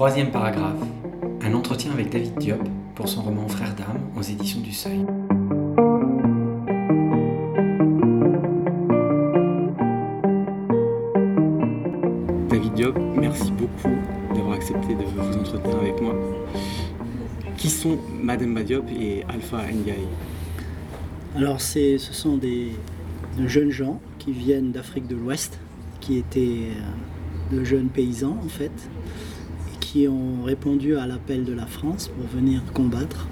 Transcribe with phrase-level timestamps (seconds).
[0.00, 0.80] Troisième paragraphe.
[1.42, 5.04] Un entretien avec David Diop pour son roman Frères d'âme aux éditions du Seuil.
[12.48, 13.94] David Diop, merci beaucoup
[14.34, 16.14] d'avoir accepté de vous entretenir avec moi.
[17.58, 20.08] Qui sont Madame Badiop et Alpha Ndiaye?
[21.36, 22.72] Alors, ce sont des,
[23.38, 25.58] de jeunes gens qui viennent d'Afrique de l'Ouest,
[26.00, 28.72] qui étaient euh, de jeunes paysans en fait,
[29.90, 33.26] qui ont répondu à l'appel de la France pour venir combattre.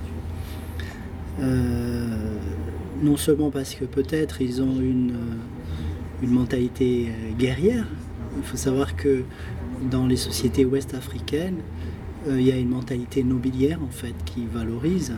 [1.40, 2.36] Euh,
[3.02, 7.08] non seulement parce que peut-être ils ont une, euh, une mentalité
[7.38, 7.86] guerrière,
[8.36, 9.22] il faut savoir que
[9.88, 11.58] dans les sociétés ouest-africaines,
[12.28, 15.14] il y a une mentalité nobiliaire en fait qui valorise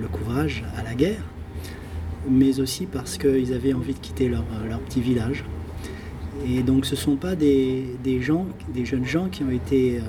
[0.00, 1.24] le courage à la guerre
[2.28, 4.44] mais aussi parce qu'ils avaient envie de quitter leur,
[4.88, 5.44] petit village.
[6.46, 10.00] Et donc ce ne sont pas des, gens, des jeunes gens qui ont été euh,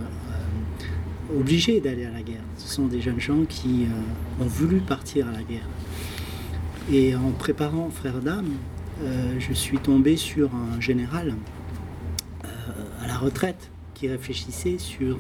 [1.38, 2.44] obligés d'aller à la guerre.
[2.58, 5.68] Ce sont des jeunes gens qui euh, ont voulu partir à la guerre.
[6.92, 8.52] Et en préparant Frère d'âme,
[9.04, 11.36] euh, je suis tombé sur un général
[13.02, 15.20] à la retraite qui réfléchissait sur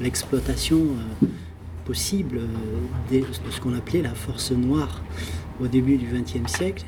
[0.00, 0.80] l'exploitation
[1.84, 2.40] possible
[3.10, 5.02] de ce qu'on appelait la force noire
[5.60, 6.84] au début du XXe siècle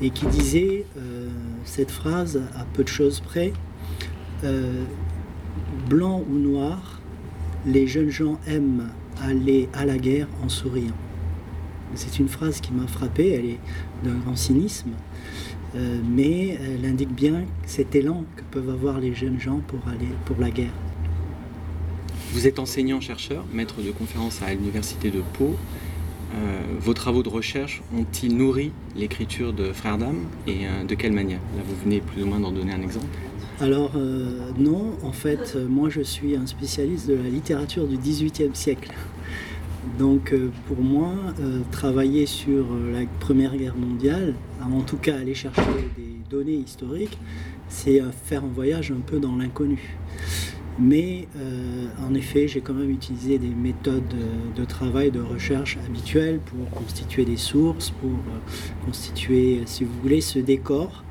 [0.00, 1.28] et qui disait euh,
[1.64, 3.52] cette phrase à peu de choses près
[4.44, 4.82] euh,
[5.88, 6.93] Blanc ou noir,
[7.66, 8.90] les jeunes gens aiment
[9.22, 10.94] aller à la guerre en souriant.
[11.94, 13.60] C'est une phrase qui m'a frappé, elle est
[14.02, 14.90] d'un grand cynisme,
[15.76, 20.08] euh, mais elle indique bien cet élan que peuvent avoir les jeunes gens pour aller
[20.24, 20.72] pour la guerre.
[22.32, 25.54] Vous êtes enseignant-chercheur, maître de conférence à l'Université de Pau.
[26.34, 31.12] Euh, vos travaux de recherche ont-ils nourri l'écriture de Frères d'âme et euh, de quelle
[31.12, 31.38] manière?
[31.56, 33.06] Là, vous venez plus ou moins d'en donner un exemple.
[33.60, 38.54] Alors euh, non, en fait, moi je suis un spécialiste de la littérature du XVIIIe
[38.54, 38.92] siècle.
[39.98, 40.34] Donc
[40.66, 41.12] pour moi,
[41.70, 45.60] travailler sur la Première Guerre mondiale, en tout cas aller chercher
[45.96, 47.18] des données historiques,
[47.68, 49.94] c'est faire un voyage un peu dans l'inconnu.
[50.78, 54.14] Mais euh, en effet, j'ai quand même utilisé des méthodes
[54.56, 60.20] de travail, de recherche habituelles pour constituer des sources, pour euh, constituer, si vous voulez,
[60.20, 61.04] ce décor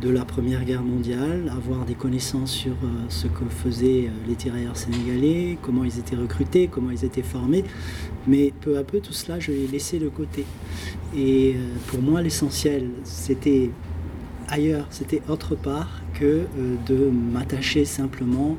[0.00, 4.76] de la Première Guerre mondiale, avoir des connaissances sur euh, ce que faisaient les tirailleurs
[4.76, 7.62] sénégalais, comment ils étaient recrutés, comment ils étaient formés.
[8.26, 10.44] Mais peu à peu, tout cela, je l'ai laissé de côté.
[11.16, 11.54] Et
[11.86, 13.70] pour moi, l'essentiel, c'était
[14.48, 16.42] ailleurs, c'était autre part que
[16.86, 18.58] de m'attacher simplement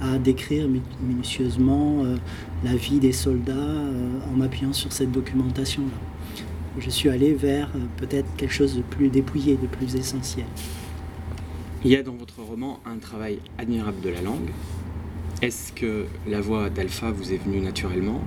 [0.00, 0.68] à décrire
[1.00, 2.16] minutieusement euh,
[2.64, 5.98] la vie des soldats euh, en m'appuyant sur cette documentation-là.
[6.78, 10.46] Je suis allé vers euh, peut-être quelque chose de plus dépouillé, de plus essentiel.
[11.84, 14.50] Il y a dans votre roman un travail admirable de la langue.
[15.42, 18.20] Est-ce que la voix d'Alpha vous est venue naturellement?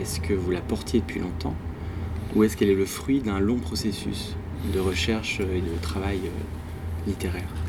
[0.00, 1.54] Est-ce que vous la portiez depuis longtemps?
[2.34, 4.36] Ou est-ce qu'elle est le fruit d'un long processus
[4.74, 6.20] de recherche et de travail
[7.06, 7.65] littéraire?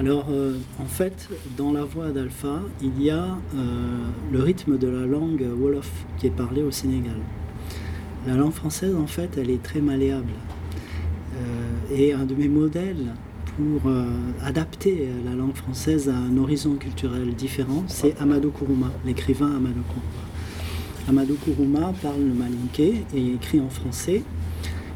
[0.00, 3.58] Alors, euh, en fait, dans la voix d'Alpha, il y a euh,
[4.32, 7.18] le rythme de la langue Wolof qui est parlée au Sénégal.
[8.26, 10.32] La langue française, en fait, elle est très malléable.
[11.36, 13.14] Euh, et un de mes modèles
[13.58, 13.92] pour
[14.42, 21.06] adapter la langue française à un horizon culturel différent, c'est Amadou Kourouma, l'écrivain Amadou Kourouma.
[21.06, 24.22] Amadou Kourouma parle le malinké et écrit en français.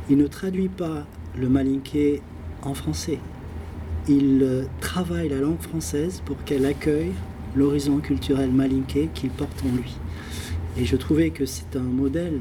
[0.08, 1.04] Il ne traduit pas
[1.38, 2.22] le malinké
[2.62, 3.18] en français,
[4.08, 7.12] il euh, travaille la langue française pour qu'elle accueille
[7.56, 9.96] l'horizon culturel malinqué qu'il porte en lui.
[10.78, 12.40] Et je trouvais que c'est un modèle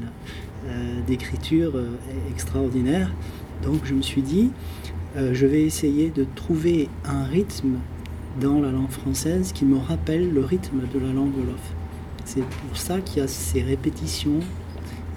[0.66, 1.88] euh, d'écriture euh,
[2.30, 3.10] extraordinaire.
[3.64, 4.50] Donc je me suis dit,
[5.16, 7.78] je vais essayer de trouver un rythme
[8.38, 11.72] dans la langue française qui me rappelle le rythme de la langue wolof.
[12.26, 14.40] C'est pour ça qu'il y a ces répétitions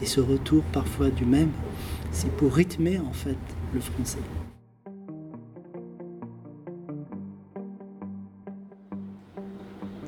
[0.01, 1.51] et ce retour parfois du même.
[2.13, 3.35] C'est pour rythmer en fait
[3.73, 4.19] le français.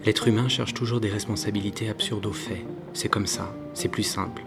[0.04, 2.66] L'être humain cherche toujours des responsabilités absurdes aux faits.
[2.94, 4.42] C'est comme ça, c'est plus simple.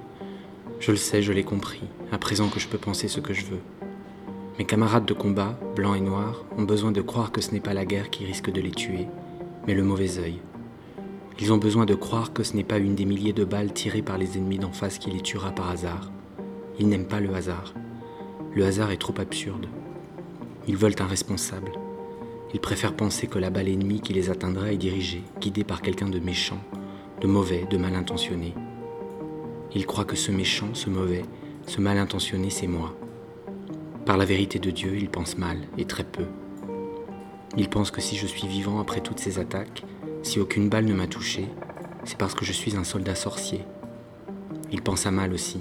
[0.80, 3.44] Je le sais, je l'ai compris, à présent que je peux penser ce que je
[3.44, 3.60] veux.
[4.58, 7.72] Mes camarades de combat, blancs et noirs, ont besoin de croire que ce n'est pas
[7.72, 9.06] la guerre qui risque de les tuer,
[9.68, 10.40] mais le mauvais œil.
[11.38, 14.02] Ils ont besoin de croire que ce n'est pas une des milliers de balles tirées
[14.02, 16.10] par les ennemis d'en face qui les tuera par hasard.
[16.80, 17.74] Ils n'aiment pas le hasard.
[18.54, 19.66] Le hasard est trop absurde.
[20.66, 21.70] Ils veulent un responsable,
[22.54, 26.08] ils préfèrent penser que la balle ennemie qui les atteindra est dirigée, guidée par quelqu'un
[26.08, 26.60] de méchant,
[27.20, 28.54] de mauvais, de mal intentionné.
[29.74, 31.24] Ils croient que ce méchant, ce mauvais,
[31.66, 32.94] ce mal intentionné, c'est moi.
[34.06, 36.26] Par la vérité de Dieu, ils pensent mal, et très peu.
[37.56, 39.82] Ils pensent que si je suis vivant après toutes ces attaques,
[40.22, 41.46] si aucune balle ne m'a touché,
[42.04, 43.62] c'est parce que je suis un soldat sorcier.
[44.70, 45.58] Ils pensent à mal aussi.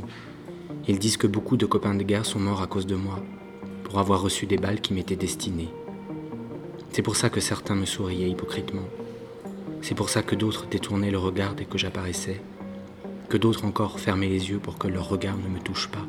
[0.88, 3.19] Ils disent que beaucoup de copains de guerre sont morts à cause de moi,
[3.84, 5.69] pour avoir reçu des balles qui m'étaient destinées.
[6.94, 8.88] C'est pour ça que certains me souriaient hypocritement.
[9.81, 12.40] C'est pour ça que d'autres détournaient le regard dès que j'apparaissais,
[13.30, 16.06] que d'autres encore fermaient les yeux pour que leur regard ne me touche pas,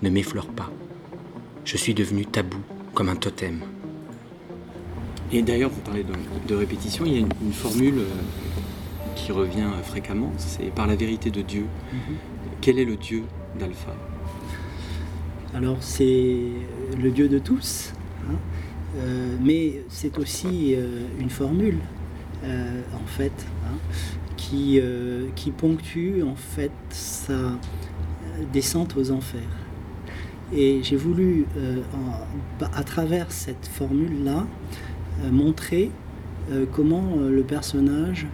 [0.00, 0.70] ne m'effleure pas.
[1.66, 2.56] Je suis devenu tabou,
[2.94, 3.60] comme un totem.
[5.32, 6.02] Et d'ailleurs, vous parlez
[6.48, 8.08] de, répétition, il y a une, formule euh,
[9.14, 11.66] qui revient fréquemment, c'est par la vérité de Dieu.
[11.92, 12.16] Mhm.
[12.62, 13.24] Quel est le Dieu
[13.58, 13.94] d'Alpha?
[15.54, 16.38] Alors c'est
[16.98, 17.92] le Dieu de tous,
[18.30, 18.36] hein?
[18.96, 21.78] Euh, mais c'est aussi euh, une formule,
[22.44, 23.78] en fait, hein,
[24.36, 24.80] qui,
[25.36, 27.56] qui ponctue en fait sa
[28.52, 29.40] descente aux enfers.
[30.52, 31.46] Et j'ai voulu,
[32.60, 34.44] à travers cette formule-là,
[35.20, 35.90] euh, montrer
[36.50, 38.26] euh, comment euh, le personnage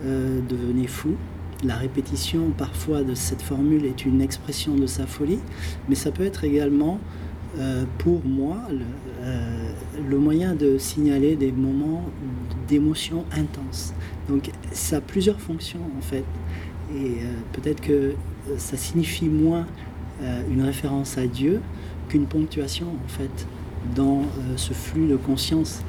[0.00, 1.16] devenait fou.
[1.64, 5.40] La répétition parfois de cette formule est une expression de sa folie,
[5.88, 7.00] mais ça peut être également
[7.98, 8.58] pour moi
[10.08, 12.04] le, moyen de signaler des moments
[12.68, 13.94] d'émotion intense.
[14.28, 16.24] Donc ça a plusieurs fonctions en fait.
[16.94, 17.16] Et
[17.52, 18.14] peut-être que
[18.56, 19.66] ça signifie moins
[20.50, 21.60] une référence à Dieu
[22.08, 23.46] qu'une ponctuation en fait
[23.94, 24.22] dans
[24.56, 25.82] ce flux de conscience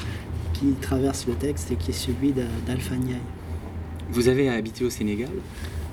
[0.54, 2.34] qui traverse le texte et qui est celui
[2.68, 2.96] d'Alpha
[4.12, 5.30] Vous avez habité au Sénégal?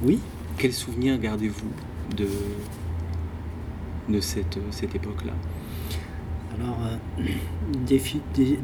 [0.03, 0.19] Oui.
[0.59, 1.71] Quels souvenirs gardez-vous
[2.17, 2.27] de,
[4.09, 5.33] de cette, cette époque-là
[6.57, 7.23] Alors, euh,
[7.87, 8.01] des,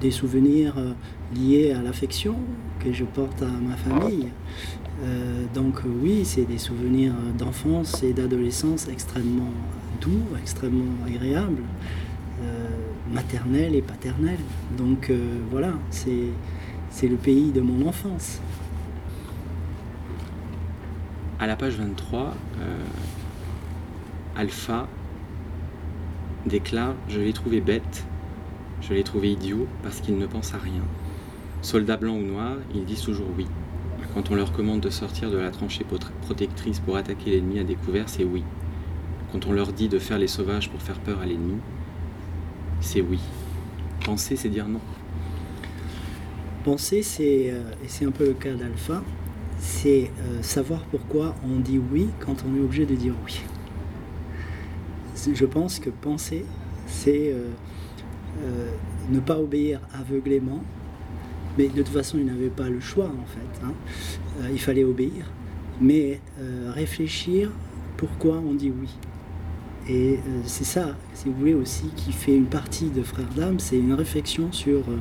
[0.01, 0.93] des, souvenirs euh,
[1.35, 2.37] liés à l'affection
[2.81, 4.29] que je porte à ma famille.
[5.03, 9.51] Euh, donc oui, c'est des souvenirs d'enfance et d'adolescence extrêmement
[10.01, 11.63] doux, extrêmement agréables
[13.13, 14.39] maternelle et paternelle.
[14.77, 18.41] Donc euh, voilà, c'est le pays de mon enfance.
[21.39, 22.85] À la page 23, euh,
[24.37, 24.89] Alpha
[26.47, 28.05] déclare Je l'ai trouvé bête,
[28.81, 30.83] je l'ai trouvé idiot parce qu'il ne pense à rien.
[31.63, 33.47] Soldat blanc ou noir, ils disent toujours oui.
[34.15, 35.87] Quand on leur commande de sortir de la tranchée
[36.23, 38.43] protectrice pour attaquer l'ennemi à découvert, c'est oui.
[39.31, 41.57] Quand on leur dit de faire les sauvages pour faire peur à l'ennemi,
[42.81, 43.21] c'est oui.
[44.05, 44.81] Penser, c'est dire non.
[46.65, 49.03] Penser, c'est, euh, et c'est un peu le cas d'Alpha,
[49.59, 53.41] c'est euh, savoir pourquoi on dit oui quand on est obligé de dire oui.
[55.33, 56.45] Je pense que penser,
[56.87, 57.49] c'est euh,
[59.11, 60.63] ne pas obéir aveuglément,
[61.59, 63.65] mais de toute façon, il n'avait pas le choix en fait.
[63.67, 63.73] Hein.
[64.51, 65.31] il fallait obéir,
[65.81, 66.21] mais
[66.75, 67.51] réfléchir
[67.97, 68.89] pourquoi on dit oui.
[69.89, 73.59] Et euh, c'est ça, si vous voulez, aussi qui fait une partie de Frères d'âme,
[73.59, 74.99] c'est une réflexion sur euh,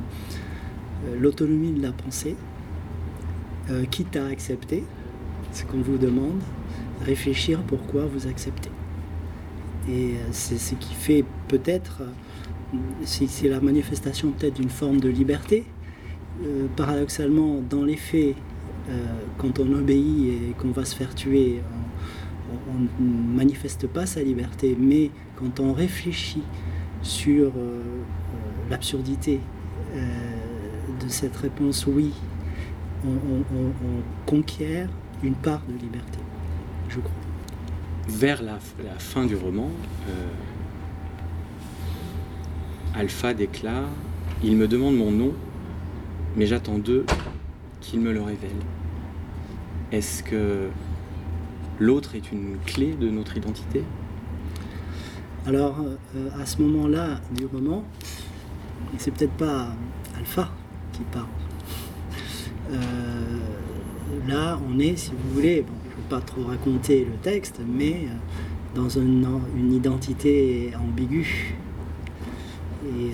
[1.06, 2.36] euh, l'autonomie de la pensée,
[3.90, 4.84] quitte à accepter
[5.52, 6.40] ce qu'on vous demande,
[7.06, 8.68] réfléchir pourquoi vous acceptez.
[9.88, 12.02] Et c'est ce qui fait peut-être,
[13.04, 15.64] c'est la manifestation peut-être d'une forme de liberté.
[16.76, 18.36] paradoxalement, dans les faits,
[19.38, 21.60] quand on obéit et qu'on va se faire tuer
[22.68, 26.42] on ne manifeste pas sa liberté, mais quand on réfléchit
[27.02, 27.80] sur euh, euh,
[28.70, 29.40] l'absurdité
[29.94, 30.06] euh,
[31.02, 32.12] de cette réponse oui,
[33.04, 33.42] on,
[34.26, 34.88] conquiert
[35.22, 36.18] une part de liberté,
[36.88, 37.31] je crois.
[38.08, 38.58] Vers la,
[38.98, 39.70] fin du roman,
[42.94, 43.88] Alpha déclare
[44.42, 45.32] Il me demande mon nom,
[46.36, 47.06] mais j'attends d'eux
[47.80, 48.50] qu'ils me le révèlent.
[49.92, 50.68] Est-ce que
[51.78, 53.82] l'autre est une clé de notre identité?
[55.46, 55.80] Alors,
[56.16, 57.84] euh, à ce moment-là du roman,
[58.98, 59.68] c'est peut-être pas
[60.16, 60.50] Alpha
[60.92, 61.26] qui parle.
[62.70, 62.78] Euh,
[64.28, 65.64] là, on est, si vous voulez,
[66.08, 71.54] pas trop raconter le texte, mais euh, dans une identité ambiguë.
[72.84, 73.10] Et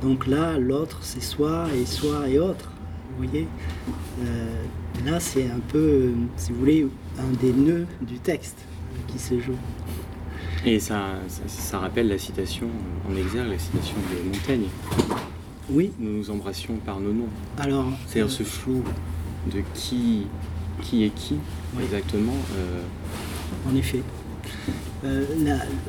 [0.00, 2.70] donc là, l'autre, c'est soi et soi et autre.
[3.10, 3.46] Vous voyez
[5.04, 6.86] Là, c'est un peu, si vous voulez,
[7.18, 8.56] un des nœuds du texte
[9.08, 9.56] qui se joue.
[10.64, 11.14] Et ça,
[11.48, 12.68] ça, rappelle la citation
[13.10, 14.68] en exergue, la citation de Montaigne.
[15.70, 15.90] Oui.
[15.98, 17.28] Nous nous embrassions par nos noms.
[17.58, 17.86] Alors.
[18.06, 18.84] C'est-à-dire ce flou
[19.52, 20.26] de qui,
[20.80, 21.36] qui est qui
[21.80, 22.36] exactement.
[22.56, 22.82] Euh,
[23.70, 24.02] en effet.
[25.04, 25.24] Euh,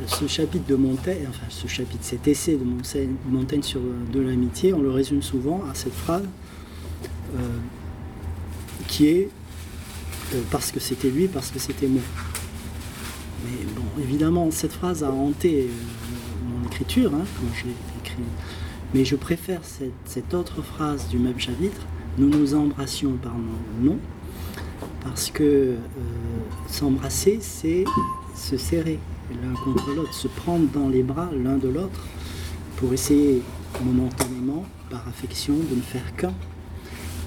[0.08, 2.66] ce chapitre de Montaigne, enfin ce chapitre, cet essai de
[3.30, 3.80] Montaigne, sur
[4.12, 6.24] de l'amitié, on le résume souvent à cette phrase
[7.36, 7.40] euh,
[8.88, 9.30] qui est
[10.34, 12.02] euh, parce que c'était lui, parce que c'était moi.
[13.46, 18.24] Mais bon, évidemment, cette phrase a hanté euh, mon écriture hein, quand je l'ai écrit.
[18.94, 21.82] Mais je préfère cette, autre phrase du même chapitre,
[22.18, 24.00] nous nous embrassions par nos noms,
[25.04, 25.76] parce que euh,
[26.68, 27.84] s'embrasser, c'est
[28.36, 32.06] se serrer l'un contre l'autre, se prendre dans les bras l'un de l'autre
[32.78, 33.42] pour essayer
[33.84, 36.34] momentanément, par affection, de ne faire qu'un.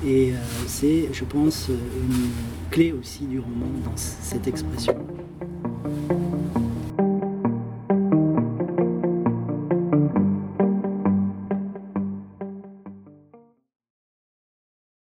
[0.04, 2.30] Et euh, c'est, je pense, une
[2.71, 4.95] clé aussi du roman dans cette expression.